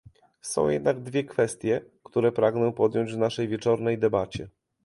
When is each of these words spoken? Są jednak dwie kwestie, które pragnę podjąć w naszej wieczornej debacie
Są 0.41 0.69
jednak 0.69 0.99
dwie 1.03 1.23
kwestie, 1.23 1.81
które 2.03 2.31
pragnę 2.31 2.73
podjąć 2.73 3.13
w 3.13 3.17
naszej 3.17 3.47
wieczornej 3.47 3.97
debacie 3.99 4.47